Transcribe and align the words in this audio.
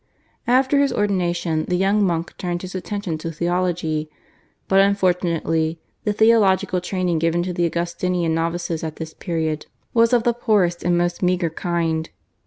After 0.47 0.79
his 0.79 0.91
ordination 0.91 1.65
the 1.65 1.77
young 1.77 2.03
monk 2.03 2.33
turned 2.39 2.63
his 2.63 2.73
attention 2.73 3.19
to 3.19 3.31
theology, 3.31 4.09
but, 4.67 4.79
unfortunately, 4.79 5.79
the 6.05 6.13
theological 6.13 6.81
training 6.81 7.19
given 7.19 7.43
to 7.43 7.53
the 7.53 7.67
Augustinian 7.67 8.33
novices 8.33 8.83
at 8.83 8.95
this 8.95 9.13
period 9.13 9.67
was 9.93 10.11
of 10.11 10.23
the 10.23 10.33
poorest 10.33 10.81
and 10.83 10.97
most 10.97 11.21
meagre 11.21 11.51
kind. 11.51 12.09